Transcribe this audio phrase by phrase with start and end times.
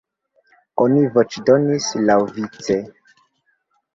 [0.85, 2.79] Oni voĉdonis laŭvice.